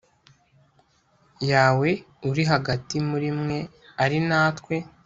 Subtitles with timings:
[1.51, 1.89] yawe
[2.29, 3.59] uri hagati muri mwe
[4.03, 4.75] ari natwe